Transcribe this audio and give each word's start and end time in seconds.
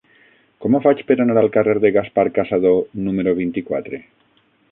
Com 0.63 0.75
ho 0.75 0.79
faig 0.85 1.03
per 1.09 1.17
anar 1.25 1.35
al 1.41 1.49
carrer 1.57 1.75
de 1.83 1.91
Gaspar 1.99 2.25
Cassadó 2.39 2.73
número 3.09 3.37
vint-i-quatre? 3.43 4.01